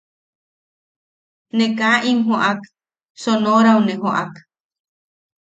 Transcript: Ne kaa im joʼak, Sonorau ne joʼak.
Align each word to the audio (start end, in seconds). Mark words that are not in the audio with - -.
Ne 1.57 1.65
kaa 1.79 1.97
im 2.09 2.19
joʼak, 2.27 2.59
Sonorau 3.21 3.79
ne 3.85 3.93
joʼak. 4.01 4.33